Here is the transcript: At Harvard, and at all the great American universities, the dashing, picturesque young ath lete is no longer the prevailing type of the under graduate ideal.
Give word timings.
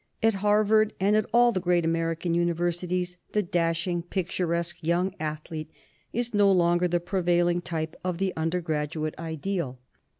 At 0.23 0.33
Harvard, 0.41 0.93
and 0.99 1.15
at 1.15 1.27
all 1.31 1.51
the 1.51 1.59
great 1.59 1.85
American 1.85 2.33
universities, 2.33 3.17
the 3.33 3.43
dashing, 3.43 4.01
picturesque 4.01 4.77
young 4.81 5.13
ath 5.19 5.51
lete 5.51 5.69
is 6.11 6.33
no 6.33 6.51
longer 6.51 6.87
the 6.87 6.99
prevailing 6.99 7.61
type 7.61 7.95
of 8.03 8.17
the 8.17 8.33
under 8.35 8.61
graduate 8.61 9.13
ideal. 9.19 9.77